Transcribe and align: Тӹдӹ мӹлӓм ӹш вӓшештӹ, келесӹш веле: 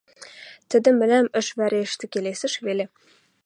Тӹдӹ 0.69 0.89
мӹлӓм 0.99 1.27
ӹш 1.39 1.47
вӓшештӹ, 1.57 2.05
келесӹш 2.13 2.53
веле: 2.65 2.85